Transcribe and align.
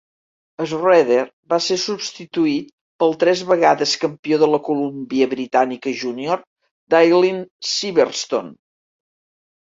Schraeder 0.69 1.17
va 1.53 1.57
ser 1.65 1.75
substituït 1.81 2.71
pel 3.03 3.11
tres 3.23 3.43
vegades 3.51 3.93
campió 4.05 4.39
de 4.43 4.49
la 4.53 4.59
Columbia 4.69 5.27
Britànica 5.33 5.93
Junior, 5.99 6.41
Dailene 6.95 7.43
Sivertson. 7.73 8.49